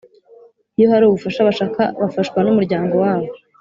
[0.77, 3.29] Iyo hari ubufasha bashaka bafashwa n’umuryango wabo